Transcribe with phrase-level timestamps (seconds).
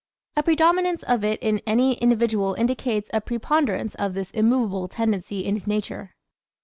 [0.35, 5.53] A predominance of it in any individual indicates a preponderance of this immovable tendency in
[5.53, 6.15] his nature.